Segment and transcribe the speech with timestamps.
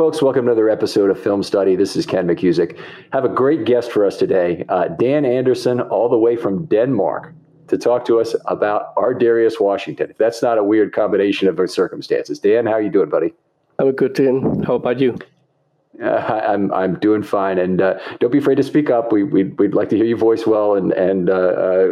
[0.00, 0.22] Folks.
[0.22, 1.76] Welcome to another episode of Film Study.
[1.76, 2.80] This is Ken McKusick.
[3.12, 7.34] Have a great guest for us today, uh, Dan Anderson, all the way from Denmark,
[7.68, 10.08] to talk to us about Ar'Darius Washington.
[10.08, 12.38] If that's not a weird combination of circumstances.
[12.38, 13.34] Dan, how are you doing, buddy?
[13.78, 14.62] I'm good, Dan.
[14.62, 15.18] How about you?
[16.02, 19.12] Uh, I'm I'm doing fine, and uh, don't be afraid to speak up.
[19.12, 21.88] We we'd, we'd like to hear your voice well, and and uh, uh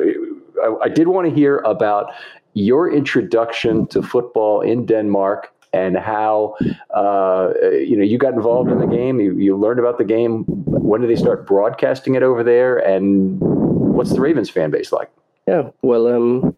[0.64, 2.10] I, I, did want to hear about
[2.54, 6.56] your introduction to football in Denmark and how
[6.94, 9.20] uh, you know you got involved in the game.
[9.20, 10.44] You, you learned about the game.
[10.66, 12.78] When did they start broadcasting it over there?
[12.78, 15.10] And what's the Ravens fan base like?
[15.46, 16.56] Yeah, well, um,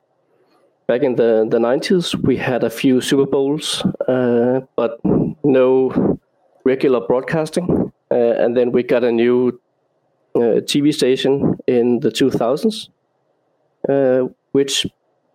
[0.86, 5.00] back in the the nineties, we had a few Super Bowls, uh, but
[5.44, 6.18] no
[6.64, 7.92] regular broadcasting.
[8.10, 9.60] Uh, and then we got a new
[10.34, 12.88] uh, TV station in the 2000s,
[13.88, 14.86] uh, which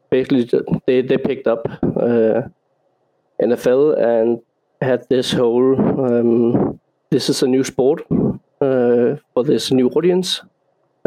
[0.09, 0.49] basically
[0.85, 1.65] they, they picked up
[1.99, 2.41] uh,
[3.41, 4.41] NFL and
[4.81, 5.75] had this whole
[6.05, 6.79] um,
[7.09, 8.01] this is a new sport
[8.61, 10.41] uh, for this new audience.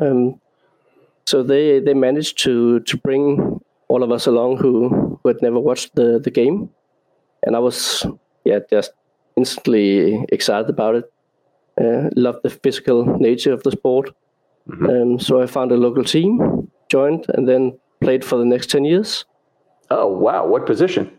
[0.01, 0.41] Um,
[1.27, 4.89] so they they managed to to bring all of us along who,
[5.23, 6.71] who had never watched the the game,
[7.43, 8.07] and I was
[8.45, 8.93] yeah just
[9.37, 11.13] instantly excited about it.
[11.81, 14.11] Uh, loved the physical nature of the sport.
[14.69, 14.87] Mm-hmm.
[14.87, 18.85] Um, so I found a local team, joined, and then played for the next ten
[18.85, 19.25] years.
[19.91, 20.47] Oh wow!
[20.47, 21.18] What position?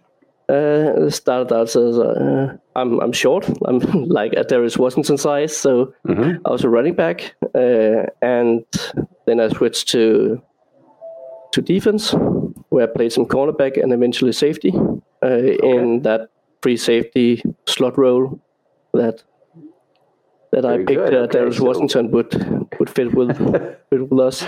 [0.50, 3.50] Uh, started out as uh, I'm I'm short.
[3.66, 6.46] I'm like a Darius Washington size, so mm-hmm.
[6.46, 8.66] I was a running back, uh, and
[9.26, 10.42] then I switched to
[11.52, 12.16] to defense,
[12.70, 14.74] where I played some cornerback and eventually safety
[15.24, 15.58] uh, okay.
[15.62, 16.30] in that
[16.62, 18.42] free safety slot role
[18.94, 19.24] that
[20.52, 21.00] that Very I picked.
[21.00, 21.66] Uh, okay, Darius so...
[21.66, 23.38] Washington would would fit with
[23.90, 24.44] fit with us.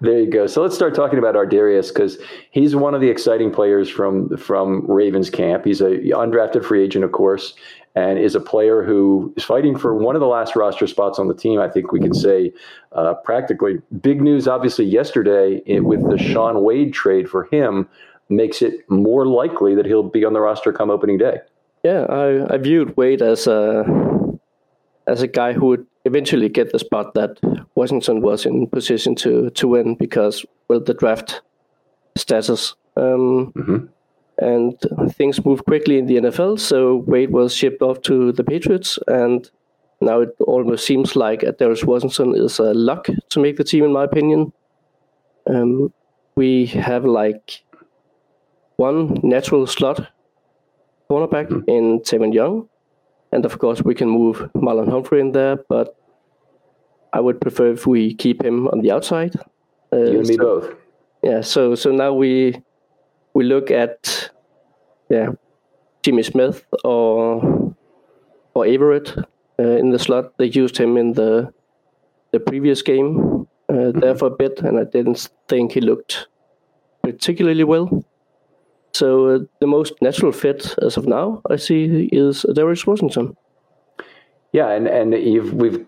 [0.00, 0.46] There you go.
[0.46, 2.18] So let's start talking about Ar'Darius because
[2.50, 5.64] he's one of the exciting players from from Ravens camp.
[5.64, 7.54] He's a undrafted free agent, of course,
[7.94, 11.28] and is a player who is fighting for one of the last roster spots on
[11.28, 11.60] the team.
[11.60, 12.52] I think we can say
[12.92, 13.80] uh, practically.
[14.00, 17.88] Big news, obviously, yesterday it, with the Shaun Wade trade for him
[18.28, 21.38] makes it more likely that he'll be on the roster come opening day.
[21.84, 23.84] Yeah, I, I viewed Wade as a
[25.06, 27.38] as a guy who would eventually get the spot that
[27.74, 31.42] Washington was in position to to win because well the draft
[32.16, 32.74] status.
[32.96, 33.86] Um, mm-hmm.
[34.38, 34.78] And
[35.14, 39.50] things move quickly in the NFL, so Wade was shipped off to the Patriots, and
[40.02, 43.92] now it almost seems like Darius Washington is a luck to make the team, in
[43.92, 44.52] my opinion.
[45.48, 45.90] Um,
[46.34, 47.64] we have like
[48.76, 50.06] one natural slot
[51.10, 51.70] cornerback mm-hmm.
[51.70, 52.68] in Tavon Young,
[53.32, 55.96] and of course, we can move Marlon Humphrey in there, but
[57.12, 59.34] I would prefer if we keep him on the outside.
[59.92, 60.74] Uh, you and me both.
[61.22, 61.40] Yeah.
[61.40, 62.62] So so now we
[63.34, 64.30] we look at
[65.08, 65.28] yeah
[66.02, 67.74] Jimmy Smith or
[68.54, 69.24] or Averett
[69.58, 70.36] uh, in the slot.
[70.38, 71.52] They used him in the
[72.32, 74.00] the previous game uh, mm-hmm.
[74.00, 76.28] there for a bit, and I didn't think he looked
[77.02, 78.04] particularly well.
[78.96, 83.36] So uh, the most natural fit as of now, I see, is Darius Washington.
[84.52, 85.84] Yeah, and and we've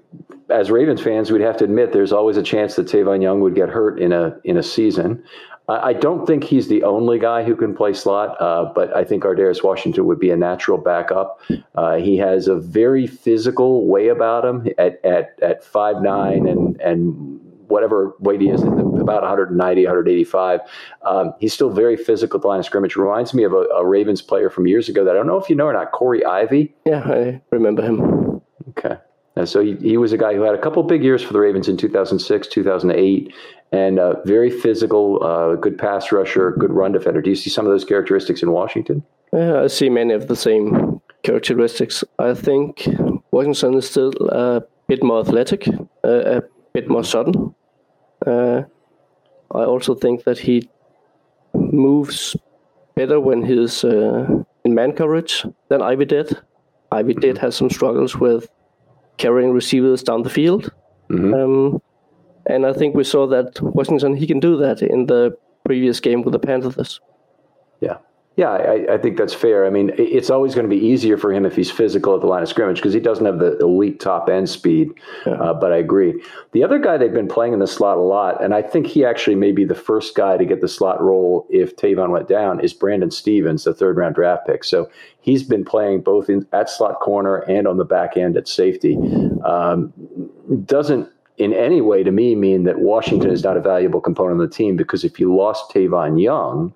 [0.50, 3.54] as Ravens fans, we'd have to admit there's always a chance that Tavon Young would
[3.54, 5.24] get hurt in a in a season.
[5.68, 9.04] I, I don't think he's the only guy who can play slot, uh, but I
[9.04, 11.40] think Ar'Darius Washington would be a natural backup.
[11.74, 16.78] Uh, he has a very physical way about him at at at five nine and
[16.82, 20.60] and whatever weight he is, about 190, 185.
[21.02, 22.96] Um, he's still very physical at the line of scrimmage.
[22.96, 25.48] Reminds me of a, a, Ravens player from years ago that I don't know if
[25.48, 26.74] you know or not, Corey Ivy.
[26.84, 28.40] Yeah, I remember him.
[28.70, 28.96] Okay.
[29.36, 31.38] And so he, he was a guy who had a couple big years for the
[31.38, 33.32] Ravens in 2006, 2008,
[33.70, 37.22] and uh, very physical, uh, good pass rusher, good run defender.
[37.22, 39.04] Do you see some of those characteristics in Washington?
[39.32, 42.02] Yeah, I see many of the same characteristics.
[42.18, 42.88] I think
[43.30, 46.42] Washington is still a bit more athletic, uh, a
[46.72, 47.54] bit more sudden.
[48.26, 48.62] Uh,
[49.54, 50.68] I also think that he
[51.54, 52.36] moves
[52.94, 54.26] better when he's uh,
[54.64, 56.36] in man coverage than Ivy did.
[56.92, 57.44] Ivy did mm-hmm.
[57.44, 58.48] have some struggles with
[59.16, 60.72] carrying receivers down the field.
[61.10, 61.34] Mm-hmm.
[61.34, 61.82] Um,
[62.46, 66.22] and I think we saw that Washington, he can do that in the previous game
[66.22, 67.00] with the Panthers.
[67.80, 67.98] Yeah.
[68.38, 69.66] Yeah, I, I, think that's fair.
[69.66, 72.28] I mean, it's always going to be easier for him if he's physical at the
[72.28, 74.92] line of scrimmage because he doesn't have the elite top end speed.
[75.26, 75.32] Yeah.
[75.32, 76.22] Uh, but I agree.
[76.52, 79.04] The other guy they've been playing in the slot a lot, and I think he
[79.04, 82.60] actually may be the first guy to get the slot role if Tavon went down,
[82.60, 84.62] is Brandon Stephens, the third round draft pick.
[84.62, 84.88] So
[85.20, 88.96] he's been playing both in, at slot corner and on the back end at safety.
[89.44, 89.92] Um,
[90.64, 94.48] doesn't in any way to me mean that Washington is not a valuable component of
[94.48, 96.72] the team because if you lost Tavon Young,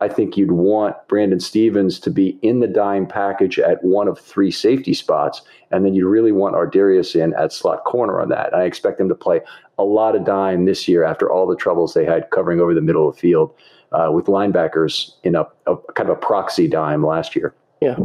[0.00, 4.18] I think you'd want Brandon Stephens to be in the dime package at one of
[4.18, 8.54] three safety spots, and then you'd really want Ar'Darius in at slot corner on that.
[8.54, 9.40] I expect him to play
[9.78, 12.80] a lot of dime this year after all the troubles they had covering over the
[12.80, 13.54] middle of the field
[13.92, 17.54] uh, with linebackers in a, a kind of a proxy dime last year.
[17.80, 17.98] Yeah,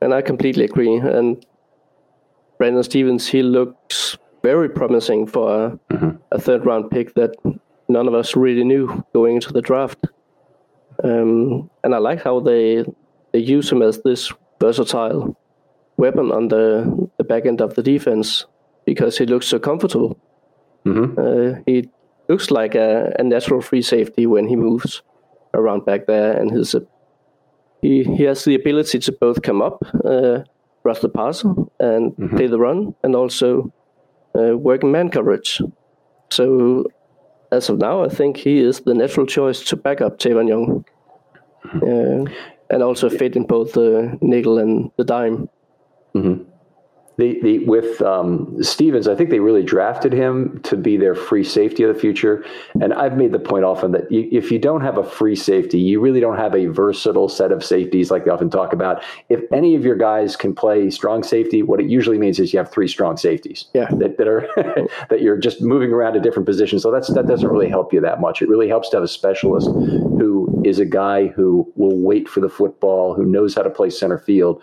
[0.00, 0.96] and I completely agree.
[0.96, 1.44] And
[2.58, 6.16] Brandon Stephens, he looks very promising for a, mm-hmm.
[6.32, 7.34] a third round pick that
[7.88, 10.06] none of us really knew going into the draft.
[11.04, 12.84] Um, and I like how they
[13.32, 15.36] they use him as this versatile
[15.96, 18.46] weapon on the, the back end of the defense
[18.86, 20.18] because he looks so comfortable.
[20.86, 21.18] Mm-hmm.
[21.18, 21.90] Uh, he
[22.28, 25.02] looks like a, a, natural free safety when he moves
[25.52, 26.82] around back there, and he's a,
[27.82, 30.40] he he has the ability to both come up, uh,
[30.84, 32.36] rush the pass, and mm-hmm.
[32.36, 33.72] play the run, and also
[34.38, 35.60] uh, work in man coverage.
[36.30, 36.84] So
[37.50, 40.84] as of now, I think he is the natural choice to back up Tavon Young,
[41.64, 42.24] uh,
[42.70, 45.48] and also fit in both the nickel and the dime.
[46.14, 46.50] Mm-hmm.
[47.16, 51.44] The, the, with um, Stephens, I think they really drafted him to be their free
[51.44, 52.44] safety of the future.
[52.80, 55.78] And I've made the point often that you, if you don't have a free safety,
[55.78, 59.02] you really don't have a versatile set of safeties like they often talk about.
[59.28, 62.58] If any of your guys can play strong safety, what it usually means is you
[62.58, 63.88] have three strong safeties yeah.
[63.98, 64.48] that, that are
[65.10, 66.82] that you're just moving around to different positions.
[66.82, 68.42] So that's that doesn't really help you that much.
[68.42, 72.40] It really helps to have a specialist who is a guy who will wait for
[72.40, 74.62] the football, who knows how to play center field.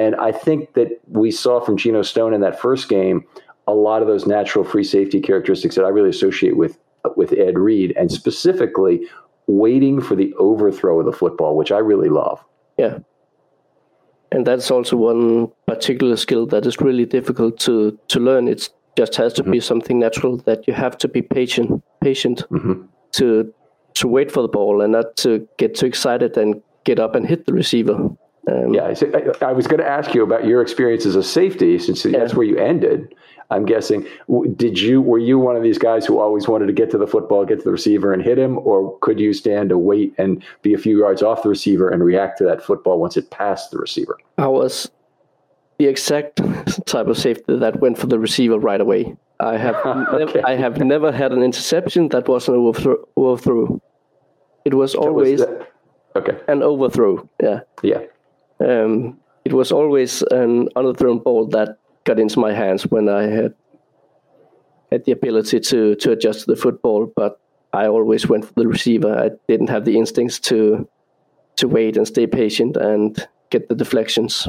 [0.00, 3.22] And I think that we saw from Geno Stone in that first game
[3.68, 6.78] a lot of those natural free safety characteristics that I really associate with
[7.16, 9.06] with Ed Reed, and specifically
[9.46, 12.42] waiting for the overthrow of the football, which I really love.
[12.78, 12.98] Yeah.
[14.32, 18.48] And that's also one particular skill that is really difficult to, to learn.
[18.48, 19.50] It just has to mm-hmm.
[19.50, 22.82] be something natural that you have to be patient, patient mm-hmm.
[23.12, 23.52] to
[23.94, 27.26] to wait for the ball and not to get too excited and get up and
[27.26, 28.08] hit the receiver.
[28.48, 28.94] Um, yeah,
[29.42, 32.18] I, I was going to ask you about your experience as a safety, since yeah.
[32.18, 33.14] that's where you ended.
[33.50, 34.06] I'm guessing.
[34.54, 37.06] Did you were you one of these guys who always wanted to get to the
[37.06, 40.42] football, get to the receiver, and hit him, or could you stand to wait and
[40.62, 43.72] be a few yards off the receiver and react to that football once it passed
[43.72, 44.16] the receiver?
[44.38, 44.90] I was
[45.78, 46.36] the exact
[46.86, 49.16] type of safety that went for the receiver right away.
[49.40, 50.18] I have okay.
[50.18, 52.96] nev- I have never had an interception that was an overthrow.
[53.16, 53.80] overthrow.
[54.64, 55.66] It was always was
[56.14, 57.28] okay an overthrow.
[57.42, 57.60] Yeah.
[57.82, 58.02] Yeah.
[58.60, 63.54] Um, it was always an underthrown ball that got into my hands when I had
[64.90, 67.40] had the ability to to adjust to the football, but
[67.72, 69.16] I always went for the receiver.
[69.16, 70.88] I didn't have the instincts to
[71.56, 74.48] to wait and stay patient and get the deflections.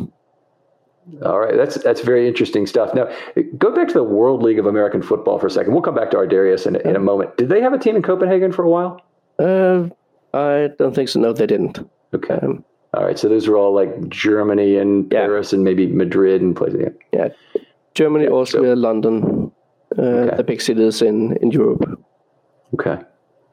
[1.25, 2.93] All right, that's that's very interesting stuff.
[2.93, 3.09] Now,
[3.57, 5.73] go back to the World League of American Football for a second.
[5.73, 7.37] We'll come back to Ar'Darius in, in a moment.
[7.37, 9.01] Did they have a team in Copenhagen for a while?
[9.39, 9.89] Uh,
[10.33, 11.19] I don't think so.
[11.19, 11.79] No, they didn't.
[12.13, 12.35] Okay.
[12.35, 12.63] Um,
[12.93, 16.93] all right, so those were all like Germany and Paris and maybe Madrid and places.
[17.13, 17.29] Yeah,
[17.93, 19.51] Germany, Austria, so, London,
[19.97, 20.37] uh, okay.
[20.37, 21.99] the big cities in in Europe.
[22.73, 22.97] Okay.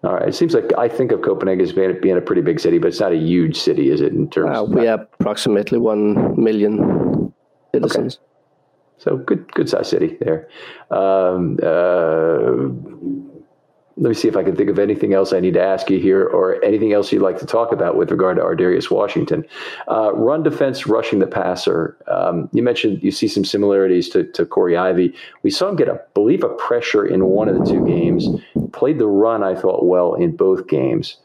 [0.04, 0.28] All right.
[0.28, 2.88] It seems like I think of Copenhagen as being, being a pretty big city, but
[2.88, 4.12] it's not a huge city, is it?
[4.12, 7.32] In terms, uh, we have approximately one million
[7.74, 8.16] citizens.
[8.16, 8.24] Okay.
[8.98, 10.48] So good, good sized city there.
[10.90, 12.66] Um, uh,
[14.00, 15.98] let me see if I can think of anything else I need to ask you
[15.98, 19.44] here, or anything else you'd like to talk about with regard to Ar'Darius Washington.
[19.90, 21.96] Uh, run defense, rushing the passer.
[22.06, 25.14] Um, you mentioned you see some similarities to, to Corey Ivy.
[25.42, 28.28] We saw him get, a believe, a pressure in one of the two games.
[28.72, 31.16] Played the run, I thought, well in both games.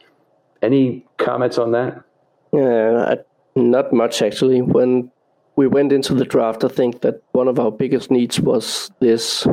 [0.64, 2.04] Any comments on that?
[2.52, 3.16] Yeah,
[3.56, 4.62] not much actually.
[4.62, 5.12] When
[5.56, 9.46] we went into the draft, I think that one of our biggest needs was this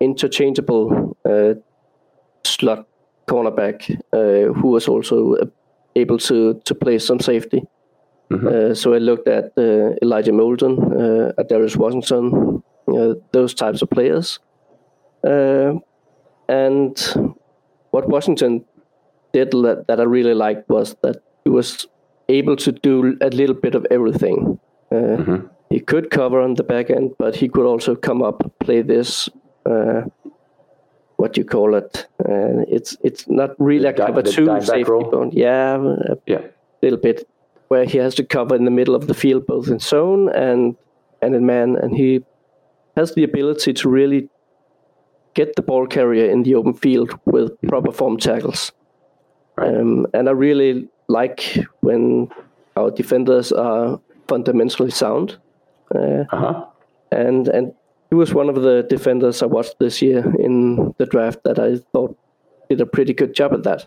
[0.00, 1.54] interchangeable uh,
[2.46, 2.86] slot
[3.26, 5.46] cornerback uh, who was also uh,
[5.96, 7.62] able to to play some safety.
[8.30, 8.48] Mm-hmm.
[8.48, 12.62] Uh, so I looked at uh, Elijah Molden, uh, Ar'Darius Washington,
[13.32, 14.40] those types of players.
[16.48, 16.96] and
[17.90, 18.64] what Washington
[19.32, 21.86] did that that I really liked was that he was
[22.28, 24.58] able to do a little bit of everything.
[24.92, 25.46] Mm-hmm.
[25.70, 29.30] He could cover on the back end, but he could also come up, play this
[31.16, 32.06] what you call it.
[32.20, 35.30] Uh, it's it's not really a cover two safety bone.
[35.32, 36.42] Yeah, a yeah,
[36.82, 37.28] little bit
[37.68, 40.76] where he has to cover in the middle of the field, both in zone and
[41.22, 42.24] and in man, and he
[42.96, 44.28] has the ability to really
[45.34, 48.72] get the ball carrier in the open field with proper form tackles.
[49.56, 49.76] Right.
[49.76, 52.28] Um, and I really like when
[52.76, 55.38] our defenders are fundamentally sound.
[55.94, 56.64] Uh, uh-huh.
[57.10, 57.74] And and
[58.14, 61.78] he was one of the defenders I watched this year in the draft that I
[61.92, 62.16] thought
[62.68, 63.86] did a pretty good job at that.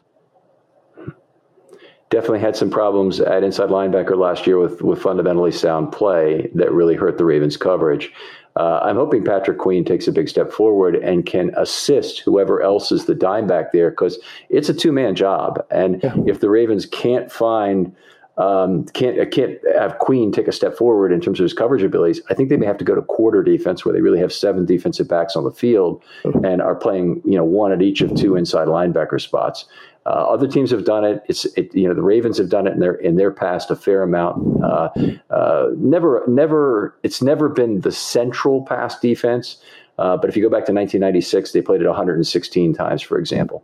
[2.10, 6.74] Definitely had some problems at inside linebacker last year with, with fundamentally sound play that
[6.74, 8.12] really hurt the Ravens' coverage.
[8.57, 12.91] Uh, I'm hoping Patrick Queen takes a big step forward and can assist whoever else
[12.91, 14.19] is the dime back there because
[14.50, 15.65] it's a two man job.
[15.72, 16.15] And yeah.
[16.25, 17.96] if the Ravens can't find
[18.38, 22.22] um, can't can't have Queen take a step forward in terms of his coverage abilities.
[22.29, 24.65] I think they may have to go to quarter defense where they really have seven
[24.65, 26.03] defensive backs on the field
[26.44, 29.65] and are playing you know one at each of two inside linebacker spots.
[30.06, 31.24] Uh, other teams have done it.
[31.27, 33.75] It's it, you know the Ravens have done it in their in their past a
[33.75, 34.63] fair amount.
[34.63, 34.89] Uh,
[35.32, 39.58] uh, never never it's never been the central pass defense.
[39.98, 43.63] Uh, but if you go back to 1996, they played it 116 times, for example.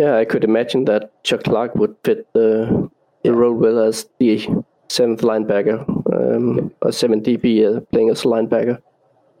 [0.00, 2.89] Yeah, I could imagine that Chuck Clark would fit the
[3.22, 4.46] the role with as the
[4.88, 5.80] seventh linebacker,
[6.14, 6.64] um, yeah.
[6.82, 8.80] or seven DB uh, playing as a linebacker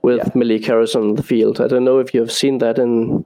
[0.02, 0.30] with yeah.
[0.34, 1.60] Malik Harrison on the field.
[1.60, 3.24] I don't know if you have seen that in.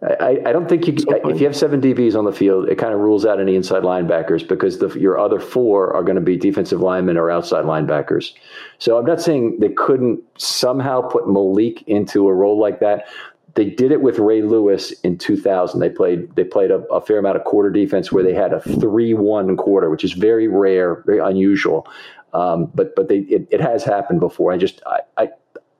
[0.00, 2.94] I, I don't think you if you have seven DBs on the field, it kind
[2.94, 6.36] of rules out any inside linebackers because the, your other four are going to be
[6.36, 8.32] defensive linemen or outside linebackers.
[8.78, 13.08] So I'm not saying they couldn't somehow put Malik into a role like that,
[13.58, 15.80] they did it with Ray Lewis in 2000.
[15.80, 18.60] They played they played a, a fair amount of quarter defense where they had a
[18.60, 21.84] three-one quarter, which is very rare, very unusual.
[22.32, 24.52] Um, but but they it, it, has happened before.
[24.52, 25.28] I just I, I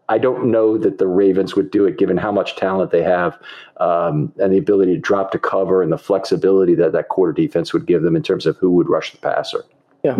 [0.08, 3.38] I don't know that the Ravens would do it given how much talent they have
[3.76, 7.72] um, and the ability to drop to cover and the flexibility that that quarter defense
[7.72, 9.62] would give them in terms of who would rush the passer.
[10.02, 10.18] Yeah.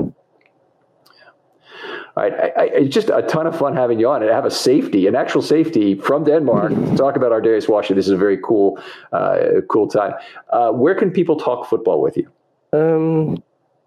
[2.19, 2.33] Right.
[2.33, 5.07] I, I, it's just a ton of fun having you on and have a safety,
[5.07, 6.73] an actual safety from Denmark.
[6.97, 7.95] talk about our Ar'Darius Washington.
[7.95, 8.77] This is a very cool,
[9.13, 10.15] uh, cool time.
[10.53, 12.29] Uh, where can people talk football with you?
[12.73, 13.41] Um,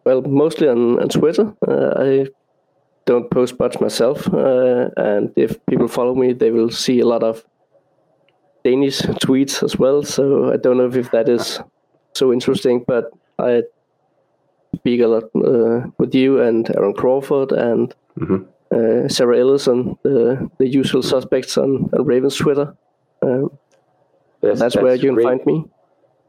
[0.05, 1.53] well, mostly on, on Twitter.
[1.67, 2.27] Uh, I
[3.03, 7.23] don't post much myself, uh, and if people follow me, they will see a lot
[7.23, 7.43] of
[8.63, 10.03] Danish tweets as well.
[10.03, 11.59] So I don't know if that is
[12.13, 13.63] so interesting, but I
[14.75, 19.05] speak a lot uh, with you and Aaron Crawford and mm-hmm.
[19.05, 22.75] uh, Sarah Ellison, the, the usual suspects on, on Ravens Twitter.
[23.21, 23.51] Um,
[24.41, 25.23] that's, that's, where you can great.
[25.23, 25.65] find me.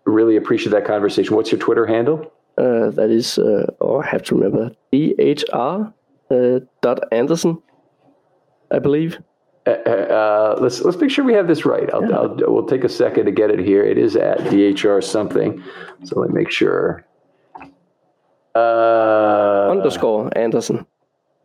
[0.05, 1.35] Really appreciate that conversation.
[1.37, 2.33] What's your Twitter handle?
[2.59, 5.95] Uh, that is, uh, oh, I have to remember, dhr
[6.31, 7.63] uh, dot Anderson,
[8.71, 9.19] I believe.
[9.65, 11.89] Uh, uh, let's let's make sure we have this right.
[11.95, 12.17] I'll, yeah.
[12.17, 13.85] I'll, we'll take a second to get it here.
[13.85, 15.63] It is at dhr something.
[16.05, 17.07] So let me make sure.
[18.55, 20.85] Uh, underscore Anderson.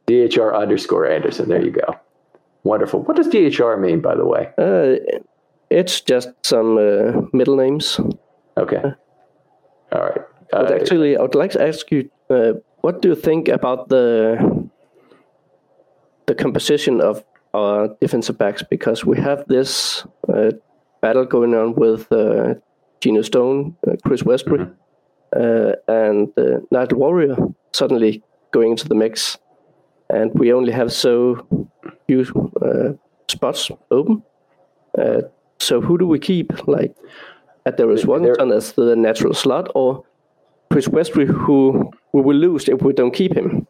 [0.07, 1.49] DHR underscore Anderson.
[1.49, 1.95] There you go.
[2.63, 3.03] Wonderful.
[3.03, 4.49] What does DHR mean, by the way?
[4.57, 5.19] Uh,
[5.69, 7.99] it's just some uh, middle names.
[8.57, 8.81] Okay.
[9.91, 10.21] All right.
[10.51, 13.89] But uh, actually, I would like to ask you, uh, what do you think about
[13.89, 14.69] the
[16.25, 17.23] the composition of
[17.53, 18.63] our defensive backs?
[18.63, 20.51] Because we have this uh,
[21.01, 22.55] battle going on with uh,
[23.01, 24.59] Geno Stone, Chris Westry.
[24.59, 24.73] Mm-hmm
[25.35, 27.35] uh, and uh, Nigel Warrior
[27.73, 29.37] suddenly going into the mix,
[30.09, 31.45] and we only have so
[32.07, 32.25] few
[32.61, 32.93] uh,
[33.27, 34.23] spots open.
[34.97, 35.21] Uh,
[35.59, 36.67] so who do we keep?
[36.67, 36.95] Like,
[37.65, 40.03] at there is one Washington as the natural slot, or
[40.71, 43.67] Chris Westry, who we will lose if we don't keep him.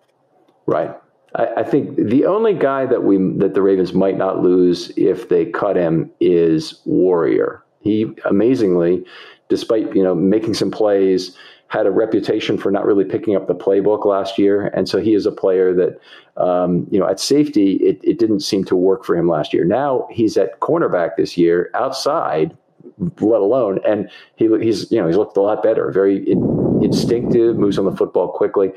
[0.65, 0.91] Right.
[1.35, 5.29] I, I, think the only guy that we that the Ravens might not lose if
[5.29, 7.63] they cut him is Warrior.
[7.81, 9.05] He amazingly,
[9.49, 11.35] despite you know making some plays,
[11.69, 15.13] had a reputation for not really picking up the playbook last year, and so he
[15.13, 15.99] is a player that
[16.41, 19.65] um, you know at safety it, it didn't seem to work for him last year.
[19.65, 22.55] Now he's at cornerback this year, outside
[22.99, 23.79] let alone.
[23.85, 27.85] And he he's you know he's looked a lot better, very in, instinctive, moves on
[27.85, 28.71] the football quickly.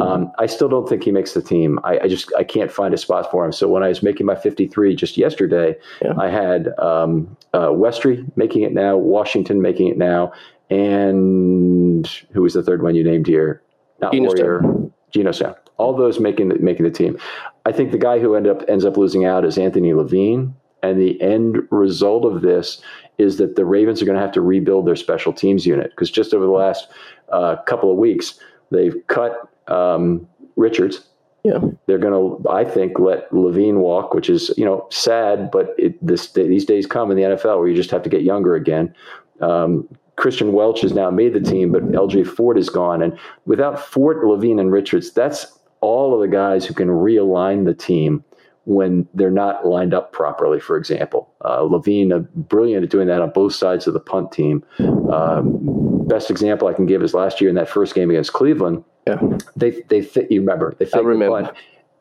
[0.00, 1.78] Um, I still don't think he makes the team.
[1.84, 3.52] I, I, just I can't find a spot for him.
[3.52, 6.14] So when I was making my 53 just yesterday, yeah.
[6.18, 10.32] I had um, uh, Westry making it now, Washington making it now,
[10.72, 13.62] and who was the third one you named here?
[14.00, 15.54] Not Geno Warrior, Geno Stone.
[15.76, 17.18] All those making the, making the team.
[17.66, 20.54] I think the guy who end up ends up losing out is Anthony Levine.
[20.82, 22.82] And the end result of this
[23.18, 26.10] is that the Ravens are going to have to rebuild their special teams unit because
[26.10, 26.88] just over the last
[27.30, 30.26] uh, couple of weeks, they've cut um,
[30.56, 31.06] Richards.
[31.44, 35.74] Yeah, they're going to, I think, let Levine walk, which is you know sad, but
[35.76, 38.54] it, this these days come in the NFL where you just have to get younger
[38.54, 38.94] again.
[39.40, 43.80] Um, Kristian Welch has now made the team, but LJ Fort is gone, and without
[43.80, 48.24] Fort, Levine, and Richards, that's all of the guys who can realign the team
[48.64, 51.32] when they're not lined up properly, for example.
[51.44, 54.64] Uh, Levine, uh, brilliant at doing that on both sides of the punt team.
[55.12, 58.84] Um, best example I can give is last year in that first game against Cleveland.
[59.06, 59.20] Yeah.
[59.56, 61.42] They, they, you remember, they I remember.
[61.42, 61.56] The punt.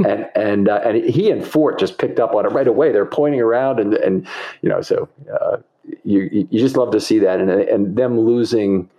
[0.06, 2.92] and and uh, and he and Fort just picked up on it right away.
[2.92, 4.28] They're pointing around and and
[4.62, 5.58] you know so uh,
[6.04, 8.90] you you just love to see that and and them losing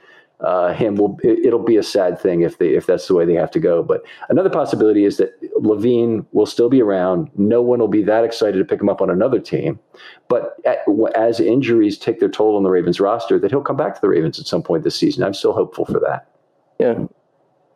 [0.43, 3.25] uh, him will it, will be a sad thing if they if that's the way
[3.25, 3.83] they have to go.
[3.83, 7.31] But another possibility is that Levine will still be around.
[7.37, 9.79] No one will be that excited to pick him up on another team.
[10.29, 10.79] But at,
[11.15, 14.09] as injuries take their toll on the Ravens roster, that he'll come back to the
[14.09, 15.23] Ravens at some point this season.
[15.23, 16.27] I'm still hopeful for that.
[16.81, 17.07] Yeah.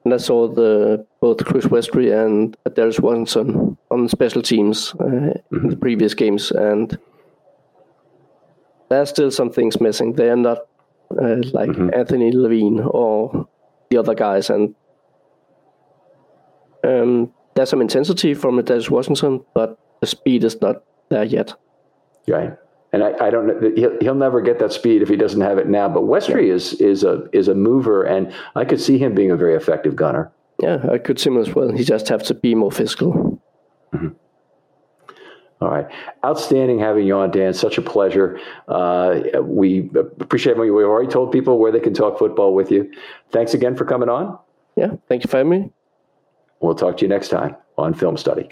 [0.04, 5.56] And I saw the both Chris Westry and Darius Washington on special teams uh, mm-hmm.
[5.56, 6.96] in the previous games, and
[8.88, 10.14] there's still some things missing.
[10.14, 10.58] They are not
[11.10, 11.90] uh, like mm-hmm.
[11.94, 13.48] Anthony Levine or
[13.90, 14.74] the other guys, and
[16.84, 21.54] um, there's some intensity from Darius Washington, but the speed is not there yet.
[22.28, 22.52] Right.
[22.92, 23.72] And I, I don't know.
[23.74, 25.88] He'll, he'll never get that speed if he doesn't have it now.
[25.88, 26.54] But Westry yeah.
[26.54, 29.96] is is a is a mover, and I could see him being a very effective
[29.96, 30.32] gunner.
[30.62, 31.70] Yeah, I could see him as well.
[31.70, 33.42] He just has to be more physical.
[33.92, 34.08] Mm-hmm.
[35.60, 35.86] All right.
[36.24, 37.54] Outstanding having you on, Dan.
[37.54, 38.38] Such a pleasure.
[38.68, 39.90] Uh, we
[40.20, 42.90] appreciate when we've already told people where they can talk football with you.
[43.30, 44.38] Thanks again for coming on.
[44.76, 44.92] Yeah.
[45.08, 45.70] Thank you for having me.
[46.60, 48.48] We'll talk to you next time on Film Study.